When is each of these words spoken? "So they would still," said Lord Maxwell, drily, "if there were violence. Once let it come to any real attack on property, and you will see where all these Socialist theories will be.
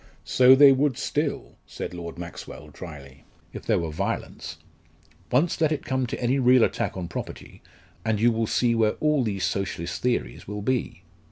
"So 0.25 0.55
they 0.55 0.71
would 0.71 0.97
still," 0.97 1.57
said 1.67 1.93
Lord 1.93 2.17
Maxwell, 2.17 2.69
drily, 2.69 3.23
"if 3.53 3.67
there 3.67 3.77
were 3.77 3.91
violence. 3.91 4.57
Once 5.31 5.61
let 5.61 5.71
it 5.71 5.85
come 5.85 6.07
to 6.07 6.19
any 6.19 6.39
real 6.39 6.63
attack 6.63 6.97
on 6.97 7.07
property, 7.07 7.61
and 8.03 8.19
you 8.19 8.31
will 8.31 8.47
see 8.47 8.73
where 8.73 8.93
all 8.93 9.23
these 9.23 9.43
Socialist 9.43 10.01
theories 10.01 10.47
will 10.47 10.63
be. 10.63 11.03